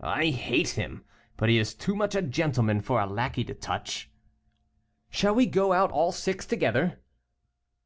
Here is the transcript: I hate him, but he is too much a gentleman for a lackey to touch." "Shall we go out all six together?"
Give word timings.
I 0.00 0.28
hate 0.30 0.70
him, 0.70 1.04
but 1.36 1.50
he 1.50 1.58
is 1.58 1.74
too 1.74 1.94
much 1.94 2.14
a 2.14 2.22
gentleman 2.22 2.80
for 2.80 2.98
a 2.98 3.04
lackey 3.06 3.44
to 3.44 3.52
touch." 3.52 4.10
"Shall 5.10 5.34
we 5.34 5.44
go 5.44 5.74
out 5.74 5.92
all 5.92 6.10
six 6.10 6.46
together?" 6.46 7.00